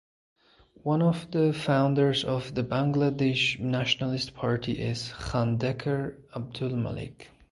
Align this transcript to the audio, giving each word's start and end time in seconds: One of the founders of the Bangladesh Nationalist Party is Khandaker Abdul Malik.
One 0.81 1.03
of 1.03 1.29
the 1.29 1.53
founders 1.53 2.23
of 2.23 2.55
the 2.55 2.63
Bangladesh 2.63 3.59
Nationalist 3.59 4.33
Party 4.33 4.71
is 4.71 5.09
Khandaker 5.09 6.15
Abdul 6.35 6.75
Malik. 6.75 7.29